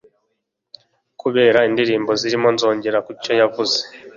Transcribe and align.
kubera 1.21 1.59
indirimbo 1.69 2.11
zirimo 2.21 2.47
'nzogera 2.51 2.99
ku 3.05 3.11
cyo 3.21 3.31
yavuze' 3.41 3.79